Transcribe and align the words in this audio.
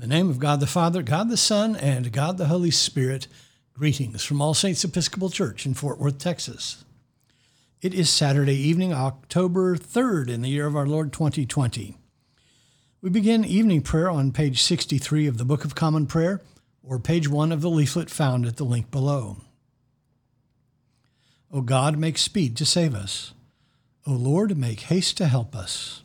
In 0.00 0.08
the 0.08 0.14
name 0.16 0.30
of 0.30 0.38
God 0.38 0.60
the 0.60 0.66
Father, 0.66 1.02
God 1.02 1.28
the 1.28 1.36
Son, 1.36 1.76
and 1.76 2.10
God 2.10 2.38
the 2.38 2.46
Holy 2.46 2.70
Spirit, 2.70 3.26
greetings 3.74 4.24
from 4.24 4.40
All 4.40 4.54
Saints 4.54 4.82
Episcopal 4.82 5.28
Church 5.28 5.66
in 5.66 5.74
Fort 5.74 5.98
Worth, 5.98 6.16
Texas. 6.16 6.86
It 7.82 7.92
is 7.92 8.08
Saturday 8.08 8.56
evening, 8.56 8.94
October 8.94 9.76
3rd, 9.76 10.30
in 10.30 10.40
the 10.40 10.48
year 10.48 10.66
of 10.66 10.74
our 10.74 10.86
Lord 10.86 11.12
2020. 11.12 11.98
We 13.02 13.10
begin 13.10 13.44
evening 13.44 13.82
prayer 13.82 14.08
on 14.08 14.32
page 14.32 14.62
63 14.62 15.26
of 15.26 15.36
the 15.36 15.44
Book 15.44 15.66
of 15.66 15.74
Common 15.74 16.06
Prayer, 16.06 16.40
or 16.82 16.98
page 16.98 17.28
1 17.28 17.52
of 17.52 17.60
the 17.60 17.68
leaflet 17.68 18.08
found 18.08 18.46
at 18.46 18.56
the 18.56 18.64
link 18.64 18.90
below. 18.90 19.36
O 21.52 21.60
God, 21.60 21.98
make 21.98 22.16
speed 22.16 22.56
to 22.56 22.64
save 22.64 22.94
us. 22.94 23.34
O 24.06 24.12
Lord, 24.12 24.56
make 24.56 24.80
haste 24.80 25.18
to 25.18 25.26
help 25.26 25.54
us. 25.54 26.04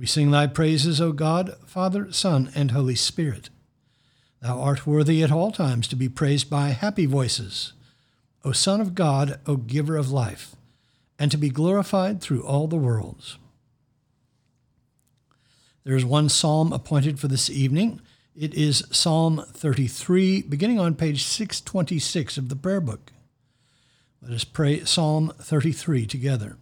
we 0.00 0.06
sing 0.06 0.30
thy 0.30 0.46
praises, 0.46 0.98
O 0.98 1.12
God, 1.12 1.54
Father, 1.66 2.10
Son, 2.10 2.50
and 2.54 2.70
Holy 2.70 2.94
Spirit. 2.94 3.50
Thou 4.40 4.58
art 4.58 4.86
worthy 4.86 5.22
at 5.22 5.30
all 5.30 5.52
times 5.52 5.86
to 5.88 5.94
be 5.94 6.08
praised 6.08 6.48
by 6.48 6.70
happy 6.70 7.04
voices, 7.04 7.74
O 8.42 8.52
Son 8.52 8.80
of 8.80 8.94
God, 8.94 9.38
O 9.46 9.56
Giver 9.56 9.98
of 9.98 10.10
life, 10.10 10.56
and 11.18 11.30
to 11.30 11.36
be 11.36 11.50
glorified 11.50 12.22
through 12.22 12.42
all 12.44 12.66
the 12.66 12.78
worlds. 12.78 13.36
There 15.84 15.96
is 15.96 16.04
one 16.06 16.30
psalm 16.30 16.72
appointed 16.72 17.20
for 17.20 17.28
this 17.28 17.50
evening. 17.50 18.00
It 18.34 18.54
is 18.54 18.86
Psalm 18.90 19.44
33, 19.52 20.40
beginning 20.40 20.80
on 20.80 20.94
page 20.94 21.24
626 21.24 22.38
of 22.38 22.48
the 22.48 22.56
prayer 22.56 22.80
book. 22.80 23.12
Let 24.22 24.32
us 24.32 24.44
pray 24.44 24.82
Psalm 24.82 25.34
33 25.38 26.06
together. 26.06 26.56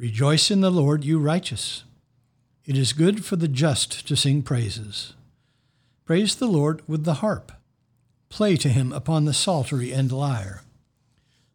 Rejoice 0.00 0.50
in 0.50 0.62
the 0.62 0.70
Lord, 0.70 1.04
you 1.04 1.18
righteous. 1.18 1.84
It 2.64 2.74
is 2.74 2.94
good 2.94 3.22
for 3.22 3.36
the 3.36 3.46
just 3.46 4.08
to 4.08 4.16
sing 4.16 4.42
praises. 4.42 5.12
Praise 6.06 6.34
the 6.34 6.46
Lord 6.46 6.80
with 6.88 7.04
the 7.04 7.20
harp. 7.20 7.52
Play 8.30 8.56
to 8.56 8.70
him 8.70 8.94
upon 8.94 9.26
the 9.26 9.34
psaltery 9.34 9.92
and 9.92 10.10
lyre. 10.10 10.62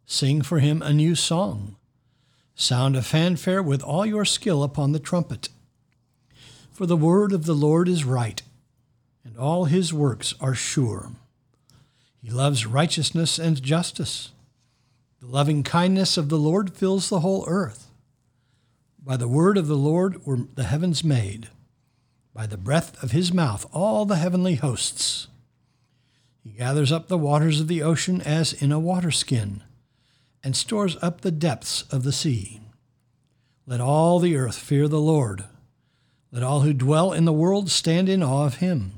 Sing 0.06 0.42
for 0.42 0.60
him 0.60 0.80
a 0.80 0.92
new 0.92 1.16
song. 1.16 1.74
Sound 2.54 2.94
a 2.94 3.02
fanfare 3.02 3.64
with 3.64 3.82
all 3.82 4.06
your 4.06 4.24
skill 4.24 4.62
upon 4.62 4.92
the 4.92 5.00
trumpet. 5.00 5.48
For 6.70 6.86
the 6.86 6.96
word 6.96 7.32
of 7.32 7.46
the 7.46 7.52
Lord 7.52 7.88
is 7.88 8.04
right, 8.04 8.40
and 9.24 9.36
all 9.36 9.64
his 9.64 9.92
works 9.92 10.34
are 10.40 10.54
sure. 10.54 11.10
He 12.22 12.30
loves 12.30 12.64
righteousness 12.64 13.40
and 13.40 13.60
justice. 13.60 14.30
The 15.20 15.26
loving 15.26 15.64
kindness 15.64 16.16
of 16.16 16.28
the 16.28 16.38
Lord 16.38 16.74
fills 16.74 17.08
the 17.08 17.20
whole 17.20 17.44
earth. 17.48 17.85
By 19.06 19.16
the 19.16 19.28
word 19.28 19.56
of 19.56 19.68
the 19.68 19.76
Lord 19.76 20.26
were 20.26 20.48
the 20.56 20.64
heavens 20.64 21.04
made, 21.04 21.48
by 22.34 22.48
the 22.48 22.56
breath 22.56 23.00
of 23.04 23.12
his 23.12 23.32
mouth 23.32 23.64
all 23.72 24.04
the 24.04 24.16
heavenly 24.16 24.56
hosts. 24.56 25.28
He 26.42 26.50
gathers 26.50 26.90
up 26.90 27.06
the 27.06 27.16
waters 27.16 27.60
of 27.60 27.68
the 27.68 27.84
ocean 27.84 28.20
as 28.20 28.52
in 28.52 28.72
a 28.72 28.80
waterskin, 28.80 29.62
and 30.42 30.56
stores 30.56 30.96
up 31.00 31.20
the 31.20 31.30
depths 31.30 31.82
of 31.82 32.02
the 32.02 32.10
sea. 32.10 32.60
Let 33.64 33.80
all 33.80 34.18
the 34.18 34.34
earth 34.34 34.58
fear 34.58 34.88
the 34.88 34.98
Lord. 34.98 35.44
Let 36.32 36.42
all 36.42 36.62
who 36.62 36.72
dwell 36.72 37.12
in 37.12 37.26
the 37.26 37.32
world 37.32 37.70
stand 37.70 38.08
in 38.08 38.24
awe 38.24 38.46
of 38.46 38.56
him. 38.56 38.90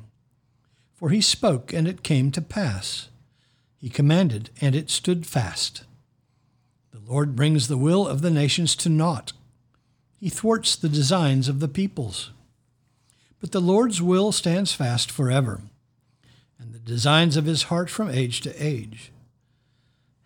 For 0.94 1.10
he 1.10 1.20
spoke, 1.20 1.74
and 1.74 1.86
it 1.86 2.02
came 2.02 2.30
to 2.30 2.40
pass. 2.40 3.10
He 3.76 3.90
commanded, 3.90 4.48
and 4.58 4.74
it 4.74 4.88
stood 4.88 5.26
fast. 5.26 5.84
The 6.92 7.00
Lord 7.00 7.36
brings 7.36 7.68
the 7.68 7.76
will 7.76 8.08
of 8.08 8.22
the 8.22 8.30
nations 8.30 8.74
to 8.76 8.88
naught. 8.88 9.34
He 10.18 10.28
thwarts 10.28 10.74
the 10.74 10.88
designs 10.88 11.48
of 11.48 11.60
the 11.60 11.68
peoples. 11.68 12.30
But 13.40 13.52
the 13.52 13.60
Lord's 13.60 14.02
will 14.02 14.32
stands 14.32 14.72
fast 14.72 15.10
forever, 15.12 15.60
and 16.58 16.72
the 16.72 16.80
designs 16.80 17.36
of 17.36 17.44
his 17.44 17.64
heart 17.64 17.88
from 17.88 18.10
age 18.10 18.40
to 18.40 18.64
age. 18.64 19.12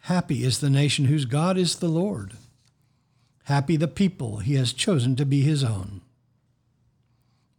Happy 0.06 0.44
is 0.44 0.58
the 0.58 0.70
nation 0.70 1.04
whose 1.04 1.26
God 1.26 1.58
is 1.58 1.76
the 1.76 1.88
Lord. 1.88 2.32
Happy 3.44 3.76
the 3.76 3.86
people 3.86 4.38
he 4.38 4.54
has 4.54 4.72
chosen 4.72 5.14
to 5.16 5.26
be 5.26 5.42
his 5.42 5.62
own. 5.62 6.00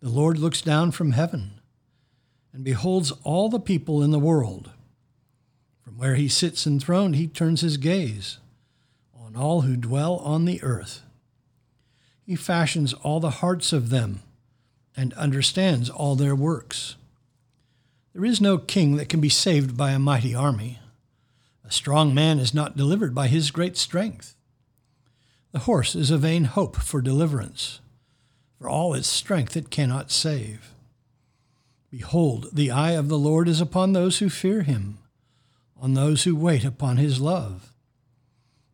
The 0.01 0.09
Lord 0.09 0.39
looks 0.39 0.61
down 0.61 0.91
from 0.91 1.11
heaven 1.11 1.51
and 2.51 2.63
beholds 2.63 3.13
all 3.23 3.47
the 3.47 3.59
people 3.59 4.01
in 4.01 4.11
the 4.11 4.19
world. 4.19 4.71
From 5.81 5.97
where 5.97 6.15
he 6.15 6.27
sits 6.27 6.65
enthroned, 6.65 7.15
he 7.15 7.27
turns 7.27 7.61
his 7.61 7.77
gaze 7.77 8.39
on 9.15 9.35
all 9.35 9.61
who 9.61 9.77
dwell 9.77 10.17
on 10.17 10.45
the 10.45 10.61
earth. 10.63 11.02
He 12.25 12.35
fashions 12.35 12.93
all 12.93 13.19
the 13.19 13.29
hearts 13.29 13.73
of 13.73 13.89
them 13.89 14.21
and 14.95 15.13
understands 15.13 15.89
all 15.89 16.15
their 16.15 16.35
works. 16.35 16.95
There 18.13 18.23
is 18.23 18.39
no 18.39 18.57
king 18.57 18.95
that 18.95 19.09
can 19.09 19.19
be 19.19 19.29
saved 19.29 19.75
by 19.75 19.91
a 19.91 19.99
mighty 19.99 20.33
army. 20.33 20.79
A 21.65 21.71
strong 21.71 22.13
man 22.13 22.39
is 22.39 22.53
not 22.53 22.77
delivered 22.77 23.13
by 23.13 23.27
his 23.27 23.51
great 23.51 23.75
strength. 23.75 24.35
The 25.51 25.59
horse 25.59 25.95
is 25.95 26.11
a 26.11 26.17
vain 26.17 26.45
hope 26.45 26.77
for 26.77 27.01
deliverance. 27.01 27.79
For 28.57 28.69
all 28.69 28.93
its 28.93 29.07
strength 29.07 29.57
it 29.57 29.69
cannot 29.69 30.11
save. 30.11 30.71
Behold, 31.89 32.49
the 32.53 32.71
eye 32.71 32.91
of 32.91 33.09
the 33.09 33.17
Lord 33.17 33.47
is 33.47 33.59
upon 33.59 33.93
those 33.93 34.19
who 34.19 34.29
fear 34.29 34.61
him, 34.61 34.99
on 35.79 35.93
those 35.93 36.23
who 36.23 36.35
wait 36.35 36.63
upon 36.63 36.97
his 36.97 37.19
love, 37.19 37.73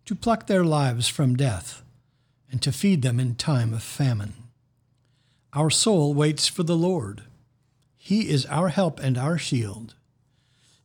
to 0.06 0.16
pluck 0.16 0.48
their 0.48 0.64
lives 0.64 1.08
from 1.08 1.36
death 1.36 1.82
and 2.52 2.62
to 2.62 2.72
feed 2.72 3.02
them 3.02 3.20
in 3.20 3.36
time 3.36 3.74
of 3.74 3.84
famine. 3.84 4.34
Our 5.54 5.70
soul 5.70 6.14
waits 6.14 6.48
for 6.48 6.64
the 6.64 6.78
Lord. 6.78 7.24
He 7.98 8.30
is 8.30 8.46
our 8.48 8.70
help 8.70 9.00
and 9.00 9.18
our 9.18 9.38
shield. 9.38 9.96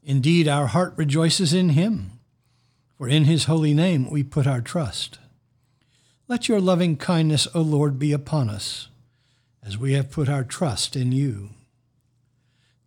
Indeed, 0.02 0.48
our 0.48 0.66
heart 0.68 0.94
rejoices 0.96 1.52
in 1.52 1.70
him, 1.70 2.12
for 2.96 3.08
in 3.08 3.24
his 3.24 3.44
holy 3.44 3.74
name 3.74 4.10
we 4.10 4.22
put 4.22 4.46
our 4.46 4.60
trust. 4.60 5.18
Let 6.28 6.48
your 6.48 6.60
loving 6.60 6.96
kindness, 6.96 7.46
O 7.54 7.60
Lord, 7.60 7.98
be 7.98 8.12
upon 8.12 8.48
us, 8.48 8.88
as 9.62 9.76
we 9.76 9.92
have 9.92 10.10
put 10.10 10.28
our 10.28 10.44
trust 10.44 10.96
in 10.96 11.12
you. 11.12 11.50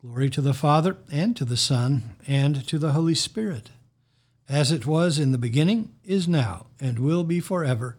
Glory 0.02 0.30
to 0.30 0.42
the 0.42 0.54
Father, 0.54 0.98
and 1.12 1.36
to 1.36 1.46
the 1.46 1.58
Son, 1.58 2.16
and 2.28 2.68
to 2.68 2.78
the 2.80 2.94
Holy 2.94 3.16
Spirit, 3.16 3.72
as 4.48 4.72
it 4.72 4.86
was 4.86 5.20
in 5.20 5.32
the 5.32 5.38
beginning, 5.38 5.94
is 6.04 6.28
now, 6.28 6.68
and 6.80 7.00
will 7.00 7.24
be 7.24 7.40
forever. 7.40 7.98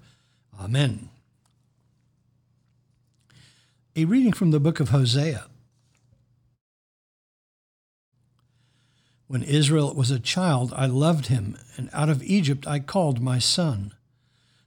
Amen. 0.61 1.09
A 3.95 4.05
reading 4.05 4.33
from 4.33 4.51
the 4.51 4.59
book 4.59 4.81
of 4.81 4.89
Hosea. 4.89 5.45
When 9.29 9.43
Israel 9.45 9.95
was 9.95 10.11
a 10.11 10.19
child, 10.19 10.73
I 10.75 10.87
loved 10.87 11.27
him, 11.27 11.57
and 11.77 11.89
out 11.93 12.09
of 12.09 12.23
Egypt 12.25 12.67
I 12.67 12.81
called 12.81 13.21
my 13.21 13.39
son. 13.39 13.95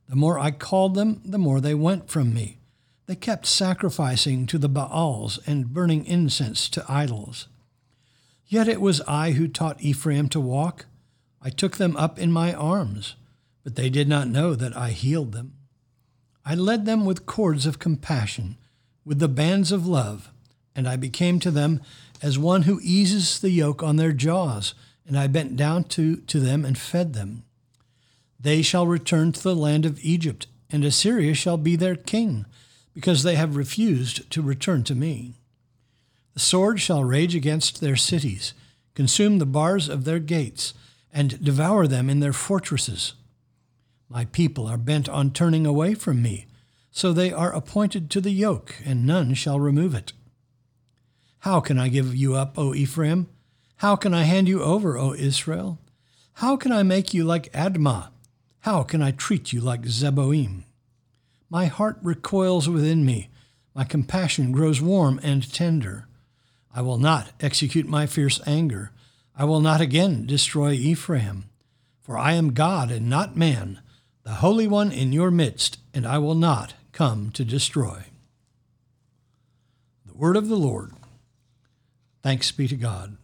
The 0.07 0.15
more 0.15 0.39
I 0.39 0.51
called 0.51 0.95
them, 0.95 1.21
the 1.25 1.37
more 1.37 1.59
they 1.59 1.73
went 1.73 2.09
from 2.09 2.33
me. 2.33 2.59
They 3.07 3.15
kept 3.15 3.45
sacrificing 3.45 4.45
to 4.47 4.57
the 4.57 4.69
Baals 4.69 5.39
and 5.45 5.73
burning 5.73 6.05
incense 6.05 6.69
to 6.69 6.85
idols. 6.87 7.47
Yet 8.47 8.69
it 8.69 8.79
was 8.79 9.01
I 9.01 9.31
who 9.31 9.47
taught 9.47 9.81
Ephraim 9.81 10.29
to 10.29 10.39
walk. 10.39 10.85
I 11.41 11.49
took 11.49 11.77
them 11.77 11.97
up 11.97 12.17
in 12.17 12.31
my 12.31 12.53
arms, 12.53 13.15
but 13.63 13.75
they 13.75 13.89
did 13.89 14.07
not 14.07 14.29
know 14.29 14.55
that 14.55 14.77
I 14.77 14.91
healed 14.91 15.33
them. 15.33 15.53
I 16.45 16.55
led 16.55 16.85
them 16.85 17.05
with 17.05 17.25
cords 17.25 17.65
of 17.65 17.79
compassion, 17.79 18.57
with 19.05 19.19
the 19.19 19.27
bands 19.27 19.71
of 19.71 19.85
love, 19.85 20.31
and 20.75 20.87
I 20.87 20.95
became 20.95 21.39
to 21.41 21.51
them 21.51 21.81
as 22.21 22.39
one 22.39 22.63
who 22.63 22.79
eases 22.83 23.39
the 23.39 23.51
yoke 23.51 23.83
on 23.83 23.95
their 23.95 24.11
jaws, 24.11 24.73
and 25.07 25.17
I 25.17 25.27
bent 25.27 25.55
down 25.55 25.83
to, 25.85 26.17
to 26.17 26.39
them 26.39 26.65
and 26.65 26.77
fed 26.77 27.13
them. 27.13 27.43
They 28.39 28.61
shall 28.61 28.87
return 28.87 29.31
to 29.33 29.43
the 29.43 29.55
land 29.55 29.85
of 29.85 30.03
Egypt, 30.03 30.47
and 30.69 30.83
Assyria 30.83 31.33
shall 31.33 31.57
be 31.57 31.75
their 31.75 31.95
king, 31.95 32.45
because 32.93 33.23
they 33.23 33.35
have 33.35 33.55
refused 33.55 34.29
to 34.31 34.41
return 34.41 34.83
to 34.85 34.95
me. 34.95 35.35
The 36.33 36.39
sword 36.39 36.79
shall 36.79 37.03
rage 37.03 37.35
against 37.35 37.81
their 37.81 37.95
cities, 37.95 38.53
consume 38.95 39.37
the 39.37 39.45
bars 39.45 39.89
of 39.89 40.05
their 40.05 40.19
gates, 40.19 40.73
and 41.13 41.43
devour 41.43 41.87
them 41.87 42.09
in 42.09 42.19
their 42.19 42.33
fortresses. 42.33 43.13
My 44.11 44.25
people 44.25 44.67
are 44.67 44.77
bent 44.77 45.07
on 45.07 45.31
turning 45.31 45.65
away 45.65 45.93
from 45.93 46.21
me. 46.21 46.45
So 46.91 47.13
they 47.13 47.31
are 47.31 47.53
appointed 47.53 48.09
to 48.09 48.19
the 48.19 48.31
yoke, 48.31 48.75
and 48.83 49.05
none 49.05 49.33
shall 49.35 49.57
remove 49.57 49.95
it. 49.95 50.11
How 51.39 51.61
can 51.61 51.79
I 51.79 51.87
give 51.87 52.13
you 52.13 52.35
up, 52.35 52.59
O 52.59 52.75
Ephraim? 52.75 53.29
How 53.77 53.95
can 53.95 54.13
I 54.13 54.23
hand 54.23 54.49
you 54.49 54.61
over, 54.61 54.97
O 54.97 55.13
Israel? 55.13 55.79
How 56.33 56.57
can 56.57 56.73
I 56.73 56.83
make 56.83 57.13
you 57.13 57.23
like 57.23 57.53
Admah? 57.53 58.09
How 58.59 58.83
can 58.83 59.01
I 59.01 59.11
treat 59.11 59.53
you 59.53 59.61
like 59.61 59.83
Zeboim? 59.83 60.63
My 61.49 61.67
heart 61.67 61.97
recoils 62.03 62.67
within 62.67 63.05
me. 63.05 63.29
My 63.73 63.85
compassion 63.85 64.51
grows 64.51 64.81
warm 64.81 65.21
and 65.23 65.53
tender. 65.53 66.09
I 66.75 66.81
will 66.81 66.97
not 66.97 67.31
execute 67.39 67.87
my 67.87 68.07
fierce 68.07 68.41
anger. 68.45 68.91
I 69.37 69.45
will 69.45 69.61
not 69.61 69.79
again 69.79 70.25
destroy 70.25 70.73
Ephraim. 70.73 71.45
For 72.01 72.17
I 72.17 72.33
am 72.33 72.53
God 72.53 72.91
and 72.91 73.09
not 73.09 73.37
man, 73.37 73.79
the 74.23 74.35
Holy 74.35 74.67
One 74.67 74.91
in 74.91 75.11
your 75.13 75.31
midst, 75.31 75.79
and 75.93 76.05
I 76.05 76.17
will 76.17 76.35
not 76.35 76.73
come 76.91 77.31
to 77.31 77.43
destroy. 77.43 78.03
The 80.05 80.13
word 80.13 80.37
of 80.37 80.47
the 80.47 80.55
Lord. 80.55 80.91
Thanks 82.21 82.51
be 82.51 82.67
to 82.67 82.75
God. 82.75 83.17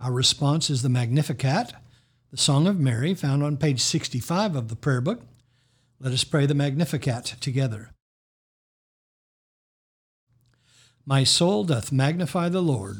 Our 0.00 0.12
response 0.12 0.68
is 0.68 0.82
the 0.82 0.88
Magnificat, 0.88 1.72
the 2.30 2.36
Song 2.36 2.66
of 2.66 2.78
Mary, 2.78 3.14
found 3.14 3.42
on 3.42 3.56
page 3.56 3.80
65 3.80 4.56
of 4.56 4.68
the 4.68 4.76
prayer 4.76 5.00
book. 5.00 5.22
Let 6.00 6.12
us 6.12 6.24
pray 6.24 6.44
the 6.44 6.54
Magnificat 6.54 7.36
together. 7.40 7.90
My 11.06 11.22
soul 11.22 11.64
doth 11.64 11.92
magnify 11.92 12.48
the 12.48 12.60
Lord, 12.60 12.98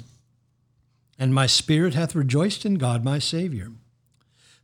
and 1.18 1.34
my 1.34 1.46
spirit 1.46 1.94
hath 1.94 2.14
rejoiced 2.14 2.64
in 2.64 2.76
God 2.76 3.04
my 3.04 3.18
Saviour, 3.18 3.72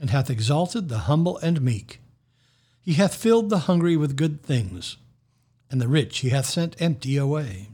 and 0.00 0.10
hath 0.10 0.30
exalted 0.30 0.88
the 0.88 1.00
humble 1.00 1.38
and 1.38 1.60
meek. 1.60 2.00
He 2.80 2.94
hath 2.94 3.14
filled 3.14 3.50
the 3.50 3.60
hungry 3.60 3.96
with 3.96 4.16
good 4.16 4.42
things, 4.42 4.96
and 5.70 5.80
the 5.80 5.88
rich 5.88 6.18
he 6.18 6.30
hath 6.30 6.46
sent 6.46 6.80
empty 6.80 7.16
away. 7.16 7.68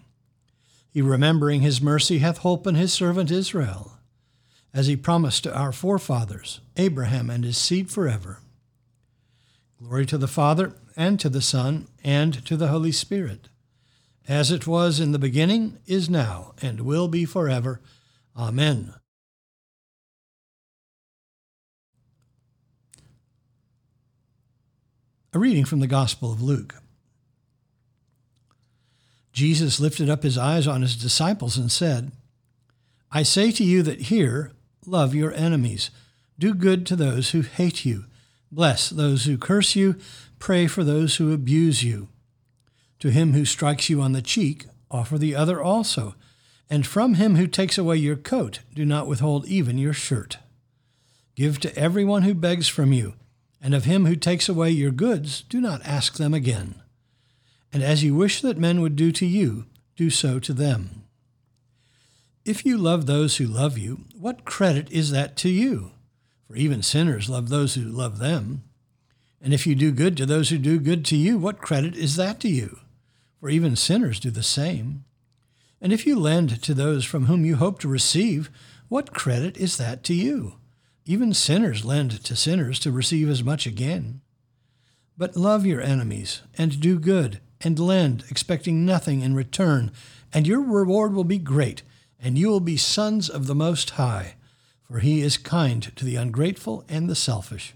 He, 0.91 1.03
remembering 1.03 1.61
his 1.61 1.81
mercy, 1.81 2.19
hath 2.19 2.41
holpen 2.41 2.76
his 2.76 2.93
servant 2.93 3.31
Israel, 3.31 3.99
as 4.73 4.87
he 4.87 4.97
promised 4.97 5.44
to 5.44 5.56
our 5.56 5.73
forefathers, 5.73 6.61
Abraham 6.76 7.31
and 7.31 7.44
his 7.44 7.56
seed 7.56 7.91
forever. 7.91 8.41
Glory 9.79 10.06
to 10.06 10.19
the 10.19 10.29
Father, 10.29 10.75
and 10.97 11.19
to 11.21 11.29
the 11.29 11.43
Son, 11.43 11.88
and 12.03 12.44
to 12.47 12.56
the 12.56 12.69
Holy 12.69 12.93
Spirit 12.93 13.49
as 14.26 14.50
it 14.50 14.67
was 14.67 15.00
in 15.00 15.12
the 15.12 15.19
beginning, 15.19 15.79
is 15.87 16.09
now, 16.09 16.55
and 16.62 16.81
will 16.81 17.09
be 17.09 17.25
forever. 17.25 17.81
Amen. 18.37 18.94
A 25.34 25.38
reading 25.40 25.64
from 25.64 25.81
the 25.81 25.88
Gospel 25.88 26.31
of 26.31 26.40
Luke. 26.40 26.76
Jesus 29.32 29.81
lifted 29.81 30.08
up 30.08 30.22
his 30.22 30.38
eyes 30.38 30.69
on 30.69 30.81
his 30.81 30.94
disciples 30.94 31.56
and 31.56 31.72
said, 31.72 32.12
I 33.10 33.25
say 33.25 33.50
to 33.50 33.64
you 33.64 33.82
that 33.82 34.02
hear, 34.02 34.52
love 34.86 35.12
your 35.12 35.32
enemies, 35.32 35.90
do 36.38 36.54
good 36.54 36.86
to 36.86 36.94
those 36.94 37.31
who 37.31 37.40
hate 37.40 37.84
you, 37.84 38.04
bless 38.52 38.88
those 38.88 39.25
who 39.25 39.36
curse 39.36 39.75
you, 39.75 39.96
pray 40.38 40.69
for 40.69 40.84
those 40.84 41.16
who 41.16 41.32
abuse 41.32 41.82
you. 41.82 42.06
To 43.00 43.10
him 43.10 43.32
who 43.32 43.44
strikes 43.44 43.90
you 43.90 44.00
on 44.00 44.12
the 44.12 44.22
cheek, 44.22 44.66
offer 44.88 45.19
the 45.19 45.34
other 45.34 45.60
also. 45.60 46.14
And 46.70 46.87
from 46.87 47.14
him 47.14 47.34
who 47.34 47.48
takes 47.48 47.76
away 47.76 47.96
your 47.96 48.14
coat, 48.14 48.60
do 48.72 48.84
not 48.84 49.08
withhold 49.08 49.48
even 49.48 49.78
your 49.78 49.94
shirt. 49.94 50.38
Give 51.34 51.58
to 51.58 51.76
everyone 51.76 52.22
who 52.22 52.34
begs 52.34 52.69
from 52.69 52.92
you, 52.92 53.14
and 53.64 53.75
of 53.75 53.84
him 53.84 54.06
who 54.06 54.14
takes 54.14 54.49
away 54.49 54.70
your 54.70 54.93
goods, 54.93 55.43
do 55.49 55.61
not 55.61 55.84
ask 55.84 56.16
them 56.16 56.32
again. 56.32 56.76
And 57.72 57.82
as 57.82 58.05
you 58.05 58.14
wish 58.14 58.40
that 58.40 58.56
men 58.56 58.81
would 58.81 58.94
do 58.94 59.11
to 59.11 59.26
you, 59.26 59.64
do 59.96 60.08
so 60.08 60.38
to 60.38 60.52
them. 60.52 61.02
If 62.44 62.64
you 62.64 62.78
love 62.78 63.06
those 63.06 63.38
who 63.38 63.46
love 63.46 63.76
you, 63.76 64.05
what 64.16 64.44
credit 64.44 64.88
is 64.93 65.11
that 65.11 65.37
to 65.38 65.49
you? 65.49 65.90
For 66.46 66.55
even 66.55 66.82
sinners 66.82 67.28
love 67.28 67.49
those 67.49 67.75
who 67.75 67.82
love 67.82 68.19
them. 68.19 68.62
And 69.43 69.52
if 69.52 69.66
you 69.66 69.75
do 69.75 69.90
good 69.90 70.16
to 70.19 70.26
those 70.26 70.50
who 70.50 70.58
do 70.58 70.78
good 70.78 71.05
to 71.06 71.16
you, 71.16 71.38
what 71.38 71.58
credit 71.58 71.96
is 71.96 72.14
that 72.14 72.38
to 72.40 72.49
you? 72.49 72.78
for 73.44 73.50
even 73.50 73.76
sinners 73.76 74.19
do 74.20 74.31
the 74.31 74.43
same. 74.43 75.05
And 75.78 75.93
if 75.93 76.06
you 76.06 76.19
lend 76.19 76.62
to 76.62 76.72
those 76.72 77.05
from 77.05 77.26
whom 77.26 77.44
you 77.44 77.56
hope 77.56 77.78
to 77.81 77.88
receive, 77.88 78.49
what 78.88 79.12
credit 79.12 79.58
is 79.58 79.76
that 79.76 80.02
to 80.05 80.14
you? 80.14 80.55
Even 81.06 81.34
sinners 81.34 81.84
lend 81.84 82.24
to 82.24 82.34
sinners 82.34 82.78
to 82.80 82.90
receive 82.90 83.28
as 83.28 83.44
much 83.44 83.66
again. 83.66 84.22
But 85.18 85.36
love 85.36 85.66
your 85.66 85.80
enemies, 85.80 86.40
and 86.56 86.80
do 86.80 86.98
good, 86.98 87.40
and 87.60 87.78
lend, 87.78 88.24
expecting 88.30 88.86
nothing 88.86 89.20
in 89.20 89.34
return, 89.34 89.92
and 90.32 90.46
your 90.46 90.62
reward 90.62 91.12
will 91.12 91.24
be 91.24 91.38
great, 91.38 91.82
and 92.18 92.38
you 92.38 92.48
will 92.48 92.60
be 92.60 92.78
sons 92.78 93.28
of 93.28 93.46
the 93.46 93.54
Most 93.54 93.90
High, 93.90 94.34
for 94.82 95.00
he 95.00 95.20
is 95.20 95.36
kind 95.36 95.94
to 95.94 96.04
the 96.04 96.16
ungrateful 96.16 96.84
and 96.88 97.08
the 97.08 97.14
selfish. 97.14 97.74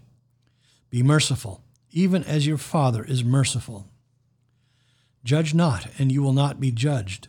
Be 0.88 1.02
merciful, 1.02 1.62
even 1.90 2.24
as 2.24 2.46
your 2.46 2.58
Father 2.58 3.04
is 3.04 3.22
merciful. 3.22 3.88
Judge 5.22 5.52
not, 5.52 5.86
and 5.98 6.10
you 6.10 6.22
will 6.22 6.32
not 6.32 6.60
be 6.60 6.70
judged. 6.70 7.28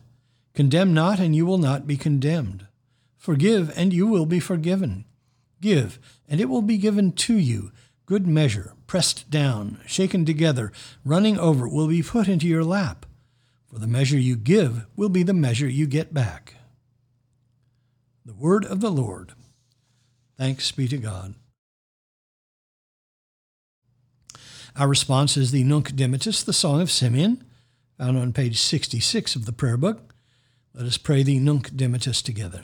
Condemn 0.54 0.94
not, 0.94 1.20
and 1.20 1.36
you 1.36 1.46
will 1.46 1.58
not 1.58 1.86
be 1.86 1.98
condemned. 1.98 2.68
Forgive, 3.18 3.78
and 3.78 3.92
you 3.92 4.08
will 4.08 4.26
be 4.26 4.40
forgiven. 4.40 5.04
Give, 5.62 6.00
and 6.28 6.40
it 6.40 6.50
will 6.50 6.62
be 6.62 6.78
given 6.78 7.12
to 7.14 7.38
you. 7.38 7.72
Good 8.06 8.26
measure, 8.26 8.74
pressed 8.88 9.30
down, 9.30 9.80
shaken 9.86 10.26
together, 10.26 10.72
running 11.06 11.38
over, 11.38 11.68
will 11.68 11.88
be 11.88 12.02
put 12.02 12.28
into 12.28 12.48
your 12.48 12.64
lap. 12.64 13.06
For 13.68 13.78
the 13.78 13.88
measure 13.88 14.18
you 14.18 14.36
give 14.36 14.86
will 14.96 15.10
be 15.10 15.24
the 15.24 15.34
measure 15.34 15.68
you 15.68 15.86
get 15.86 16.14
back. 16.14 16.56
The 18.26 18.34
word 18.34 18.66
of 18.66 18.80
the 18.80 18.92
Lord. 18.92 19.34
Thanks 20.38 20.72
be 20.72 20.88
to 20.88 20.98
God. 20.98 21.36
Our 24.76 24.88
response 24.88 25.36
is 25.36 25.52
the 25.52 25.64
Nunc 25.64 25.92
Dimittis, 25.92 26.44
the 26.44 26.54
Song 26.54 26.82
of 26.82 26.90
Simeon 26.90 27.44
found 28.00 28.18
on 28.18 28.32
page 28.32 28.58
66 28.60 29.36
of 29.36 29.46
the 29.46 29.52
prayer 29.52 29.76
book. 29.76 30.14
Let 30.74 30.86
us 30.86 30.98
pray 30.98 31.22
the 31.22 31.38
Nunc 31.38 31.72
Dimittis 31.72 32.24
together. 32.24 32.64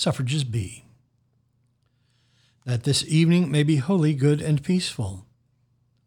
Suffrages 0.00 0.44
B. 0.44 0.86
That 2.64 2.84
this 2.84 3.04
evening 3.06 3.50
may 3.50 3.62
be 3.62 3.76
holy, 3.76 4.14
good, 4.14 4.40
and 4.40 4.62
peaceful. 4.62 5.26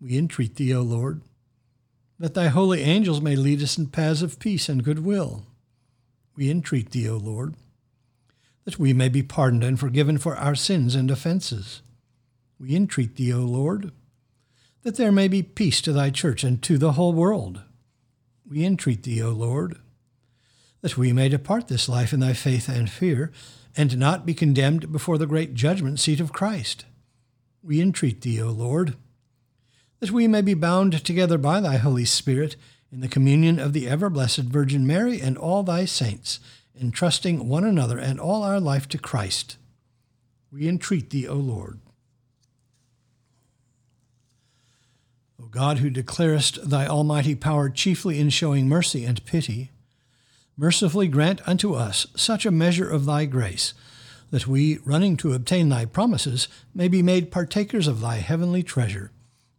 We 0.01 0.17
entreat 0.17 0.55
thee, 0.55 0.73
O 0.73 0.81
Lord, 0.81 1.21
that 2.17 2.33
thy 2.33 2.47
holy 2.47 2.81
angels 2.81 3.21
may 3.21 3.35
lead 3.35 3.61
us 3.61 3.77
in 3.77 3.85
paths 3.85 4.23
of 4.23 4.39
peace 4.39 4.67
and 4.67 4.83
goodwill. 4.83 5.43
We 6.35 6.49
entreat 6.49 6.89
thee, 6.89 7.07
O 7.07 7.17
Lord, 7.17 7.53
that 8.65 8.79
we 8.79 8.93
may 8.93 9.09
be 9.09 9.21
pardoned 9.21 9.63
and 9.63 9.79
forgiven 9.79 10.17
for 10.17 10.35
our 10.37 10.55
sins 10.55 10.95
and 10.95 11.11
offenses. 11.11 11.83
We 12.59 12.75
entreat 12.75 13.15
thee, 13.15 13.31
O 13.31 13.41
Lord, 13.41 13.91
that 14.81 14.95
there 14.95 15.11
may 15.11 15.27
be 15.27 15.43
peace 15.43 15.81
to 15.81 15.93
thy 15.93 16.09
church 16.09 16.43
and 16.43 16.63
to 16.63 16.79
the 16.79 16.93
whole 16.93 17.13
world. 17.13 17.61
We 18.43 18.65
entreat 18.65 19.03
thee, 19.03 19.21
O 19.21 19.29
Lord, 19.29 19.77
that 20.83 20.97
we 20.97 21.13
may 21.13 21.29
depart 21.29 21.69
this 21.69 21.87
life 21.87 22.11
in 22.11 22.19
thy 22.19 22.33
faith 22.33 22.67
and 22.67 22.91
fear, 22.91 23.31
and 23.75 23.97
not 23.97 24.25
be 24.25 24.33
condemned 24.33 24.91
before 24.91 25.17
the 25.17 25.25
great 25.25 25.53
judgment 25.53 25.97
seat 25.97 26.19
of 26.19 26.33
Christ. 26.33 26.83
We 27.63 27.81
entreat 27.81 28.19
thee, 28.19 28.41
O 28.41 28.49
Lord, 28.49 28.97
that 30.01 30.11
we 30.11 30.27
may 30.27 30.41
be 30.41 30.53
bound 30.53 31.05
together 31.05 31.37
by 31.37 31.61
thy 31.61 31.77
Holy 31.77 32.03
Spirit 32.03 32.57
in 32.91 32.99
the 32.99 33.07
communion 33.07 33.59
of 33.59 33.71
the 33.71 33.87
ever 33.87 34.09
blessed 34.09 34.41
Virgin 34.41 34.85
Mary 34.85 35.21
and 35.21 35.37
all 35.37 35.63
thy 35.63 35.85
saints, 35.85 36.41
entrusting 36.79 37.47
one 37.47 37.63
another 37.63 37.97
and 37.97 38.19
all 38.19 38.43
our 38.43 38.59
life 38.59 38.89
to 38.89 38.97
Christ. 38.97 39.55
We 40.51 40.67
entreat 40.67 41.11
thee, 41.11 41.29
O 41.29 41.35
Lord. 41.35 41.79
O 45.41 45.45
God, 45.45 45.77
who 45.77 45.89
declarest 45.89 46.69
thy 46.69 46.85
almighty 46.87 47.35
power 47.35 47.69
chiefly 47.69 48.19
in 48.19 48.29
showing 48.29 48.67
mercy 48.67 49.05
and 49.05 49.25
pity, 49.25 49.71
mercifully 50.57 51.07
grant 51.07 51.41
unto 51.47 51.73
us 51.73 52.07
such 52.15 52.45
a 52.45 52.51
measure 52.51 52.89
of 52.89 53.05
thy 53.05 53.25
grace, 53.25 53.73
that 54.31 54.47
we, 54.47 54.79
running 54.85 55.15
to 55.17 55.33
obtain 55.33 55.69
thy 55.69 55.85
promises, 55.85 56.47
may 56.73 56.87
be 56.87 57.01
made 57.01 57.31
partakers 57.31 57.87
of 57.87 58.01
thy 58.01 58.15
heavenly 58.15 58.63
treasure. 58.63 59.11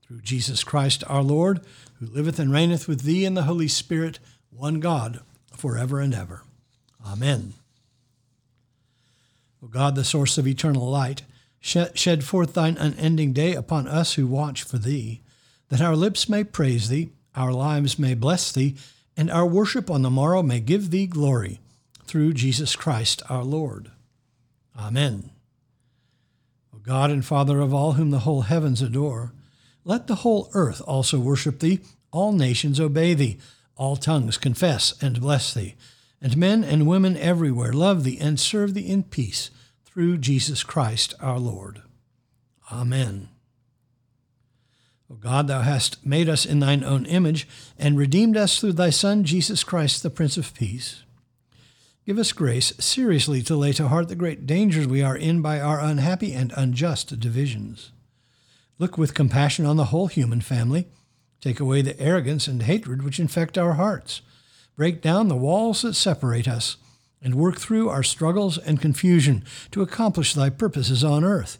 Through 0.06 0.20
Jesus 0.22 0.64
Christ 0.64 1.04
our 1.06 1.22
Lord, 1.22 1.60
who 1.94 2.06
liveth 2.06 2.38
and 2.38 2.52
reigneth 2.52 2.88
with 2.88 3.02
thee 3.02 3.24
in 3.24 3.34
the 3.34 3.44
Holy 3.44 3.68
Spirit, 3.68 4.18
one 4.50 4.80
God, 4.80 5.20
for 5.56 5.78
ever 5.78 6.00
and 6.00 6.14
ever. 6.14 6.42
Amen. 7.06 7.54
O 9.62 9.66
God, 9.66 9.94
the 9.94 10.04
source 10.04 10.36
of 10.36 10.46
eternal 10.46 10.90
light, 10.90 11.22
shed 11.60 12.24
forth 12.24 12.52
thine 12.52 12.76
unending 12.76 13.32
day 13.32 13.54
upon 13.54 13.88
us 13.88 14.14
who 14.14 14.26
watch 14.26 14.62
for 14.62 14.76
thee, 14.76 15.22
that 15.70 15.80
our 15.80 15.96
lips 15.96 16.28
may 16.28 16.44
praise 16.44 16.88
thee, 16.88 17.10
our 17.34 17.52
lives 17.52 17.98
may 17.98 18.14
bless 18.14 18.52
thee, 18.52 18.76
and 19.16 19.30
our 19.30 19.46
worship 19.46 19.90
on 19.90 20.02
the 20.02 20.10
morrow 20.10 20.42
may 20.42 20.60
give 20.60 20.90
thee 20.90 21.06
glory, 21.06 21.60
through 22.06 22.34
Jesus 22.34 22.76
Christ 22.76 23.22
our 23.28 23.44
Lord. 23.44 23.90
Amen. 24.78 25.30
O 26.74 26.78
God 26.78 27.10
and 27.10 27.24
Father 27.24 27.60
of 27.60 27.72
all 27.72 27.92
whom 27.92 28.10
the 28.10 28.20
whole 28.20 28.42
heavens 28.42 28.82
adore, 28.82 29.32
let 29.84 30.06
the 30.06 30.16
whole 30.16 30.50
earth 30.54 30.80
also 30.86 31.18
worship 31.18 31.60
thee, 31.60 31.80
all 32.10 32.32
nations 32.32 32.80
obey 32.80 33.14
thee, 33.14 33.38
all 33.76 33.96
tongues 33.96 34.38
confess 34.38 34.94
and 35.02 35.20
bless 35.20 35.52
thee, 35.52 35.74
and 36.20 36.36
men 36.36 36.64
and 36.64 36.86
women 36.86 37.16
everywhere 37.16 37.72
love 37.72 38.04
thee 38.04 38.18
and 38.20 38.38
serve 38.40 38.74
thee 38.74 38.88
in 38.88 39.02
peace, 39.02 39.50
through 39.84 40.18
Jesus 40.18 40.62
Christ 40.62 41.14
our 41.20 41.38
Lord. 41.38 41.82
Amen. 42.72 43.28
O 45.10 45.16
God, 45.16 45.48
thou 45.48 45.60
hast 45.60 46.04
made 46.04 46.28
us 46.28 46.46
in 46.46 46.60
thine 46.60 46.82
own 46.82 47.04
image, 47.06 47.46
and 47.78 47.98
redeemed 47.98 48.36
us 48.36 48.58
through 48.58 48.72
thy 48.72 48.90
Son, 48.90 49.24
Jesus 49.24 49.62
Christ, 49.62 50.02
the 50.02 50.10
Prince 50.10 50.36
of 50.36 50.54
Peace. 50.54 51.02
Give 52.06 52.18
us 52.18 52.32
grace 52.32 52.72
seriously 52.78 53.42
to 53.42 53.56
lay 53.56 53.72
to 53.72 53.88
heart 53.88 54.08
the 54.08 54.14
great 54.14 54.46
dangers 54.46 54.86
we 54.86 55.02
are 55.02 55.16
in 55.16 55.42
by 55.42 55.60
our 55.60 55.80
unhappy 55.80 56.32
and 56.32 56.52
unjust 56.56 57.18
divisions. 57.20 57.92
Look 58.78 58.98
with 58.98 59.14
compassion 59.14 59.66
on 59.66 59.76
the 59.76 59.86
whole 59.86 60.08
human 60.08 60.40
family. 60.40 60.86
Take 61.40 61.60
away 61.60 61.82
the 61.82 61.98
arrogance 62.00 62.46
and 62.46 62.62
hatred 62.62 63.02
which 63.02 63.20
infect 63.20 63.56
our 63.56 63.74
hearts. 63.74 64.22
Break 64.76 65.00
down 65.00 65.28
the 65.28 65.36
walls 65.36 65.82
that 65.82 65.94
separate 65.94 66.48
us, 66.48 66.76
and 67.22 67.34
work 67.34 67.58
through 67.58 67.88
our 67.88 68.02
struggles 68.02 68.58
and 68.58 68.80
confusion 68.80 69.44
to 69.70 69.82
accomplish 69.82 70.34
thy 70.34 70.50
purposes 70.50 71.04
on 71.04 71.24
earth 71.24 71.58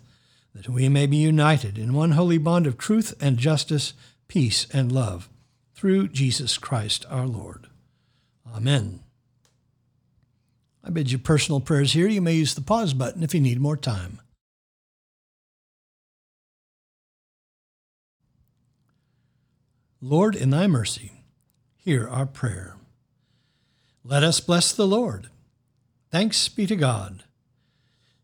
that 0.55 0.69
we 0.69 0.89
may 0.89 1.07
be 1.07 1.17
united 1.17 1.77
in 1.77 1.93
one 1.93 2.13
holy 2.13 2.39
bond 2.39 2.67
of 2.67 2.79
truth 2.79 3.15
and 3.21 3.37
justice, 3.37 3.93
peace 4.29 4.67
and 4.73 4.93
love, 4.93 5.29
through 5.75 6.09
Jesus 6.09 6.57
Christ 6.57 7.05
our 7.11 7.27
Lord. 7.27 7.67
Amen. 8.55 9.01
I 10.85 10.91
bid 10.91 11.11
you 11.11 11.19
personal 11.19 11.61
prayers 11.61 11.93
here. 11.93 12.07
You 12.07 12.21
may 12.21 12.35
use 12.35 12.55
the 12.55 12.61
pause 12.61 12.95
button 12.95 13.23
if 13.23 13.35
you 13.35 13.41
need 13.41 13.61
more 13.61 13.77
time. 13.77 14.21
Lord, 20.01 20.37
in 20.37 20.51
thy 20.51 20.67
mercy, 20.67 21.13
hear 21.77 22.07
our 22.07 22.27
prayer. 22.27 22.77
Let 24.05 24.23
us 24.23 24.39
bless 24.39 24.71
the 24.71 24.87
Lord. 24.87 25.31
Thanks 26.11 26.47
be 26.49 26.67
to 26.67 26.77
God. 26.77 27.25